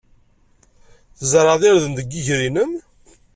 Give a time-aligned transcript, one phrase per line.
[1.17, 2.71] Tzerɛeḍ irden deg yiger-nnem.